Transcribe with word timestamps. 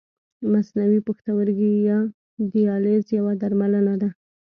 مصنوعي 0.51 0.99
پښتورګی 1.07 1.73
یا 1.89 1.99
دیالیز 2.53 3.05
یوه 3.17 3.33
درملنه 3.41 3.95
ده. 4.01 4.09